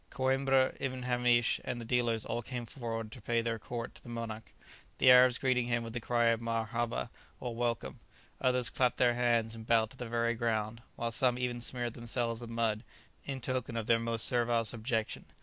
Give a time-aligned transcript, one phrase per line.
[0.09, 4.09] Coïmbra, Ibn Hamish and the dealers all came forward to pay their court to the
[4.09, 4.51] monarch,
[4.97, 7.99] the Arabs greeting him with the cry of marhaba, or welcome;
[8.41, 12.41] others clapped their hands and bowed to the very ground; while some even smeared themselves
[12.41, 12.83] with mud,
[13.25, 15.25] in token of their most servile subjection.